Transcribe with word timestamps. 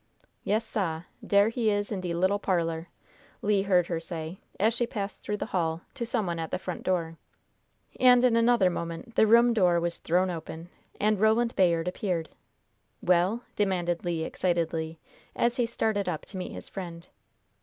"Yes, 0.43 0.65
sah! 0.65 1.03
Dere 1.23 1.49
he 1.49 1.69
is 1.69 1.91
in 1.91 2.01
de 2.01 2.11
little 2.11 2.39
parlor!" 2.39 2.87
Le 3.43 3.61
heard 3.61 3.85
her 3.85 3.99
say, 3.99 4.39
as 4.59 4.73
she 4.73 4.87
passed 4.87 5.21
through 5.21 5.37
the 5.37 5.45
hall, 5.53 5.81
to 5.93 6.07
some 6.07 6.25
one 6.25 6.39
at 6.39 6.49
the 6.49 6.57
front 6.57 6.81
door. 6.81 7.19
And 7.99 8.23
in 8.23 8.35
another 8.35 8.71
moment 8.71 9.13
the 9.13 9.27
room 9.27 9.53
door 9.53 9.79
was 9.79 9.99
thrown 9.99 10.31
open, 10.31 10.69
and 10.99 11.19
Roland 11.21 11.55
Bayard 11.55 11.87
appeared. 11.87 12.29
"Well?" 13.03 13.43
demanded 13.55 14.03
Le, 14.03 14.25
excitedly, 14.25 14.97
as 15.35 15.57
he 15.57 15.67
started 15.67 16.09
up 16.09 16.25
to 16.25 16.37
meet 16.37 16.51
his 16.51 16.67
friend. 16.67 17.05